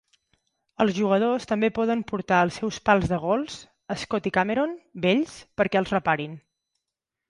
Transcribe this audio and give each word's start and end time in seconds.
Els 0.85 0.95
jugadors 0.99 1.45
també 1.51 1.69
poden 1.75 2.01
portar 2.13 2.41
els 2.47 2.59
seus 2.63 2.81
pals 2.89 3.07
de 3.13 3.21
gols 3.29 3.61
Scotty 4.07 4.35
Cameron 4.41 4.77
vells 5.09 5.41
perquè 5.63 5.87
els 5.87 5.99
reparin. 6.01 6.39